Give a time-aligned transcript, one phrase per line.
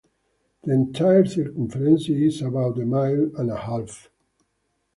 [0.63, 4.09] The entire circumference is about a mile and a half.